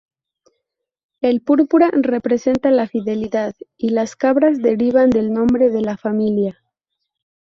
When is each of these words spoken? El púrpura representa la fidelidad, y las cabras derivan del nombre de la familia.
El 1.21 1.41
púrpura 1.41 1.91
representa 1.93 2.71
la 2.71 2.87
fidelidad, 2.87 3.53
y 3.77 3.89
las 3.91 4.15
cabras 4.15 4.57
derivan 4.59 5.11
del 5.11 5.31
nombre 5.31 5.69
de 5.69 5.81
la 5.81 5.95
familia. 5.95 6.57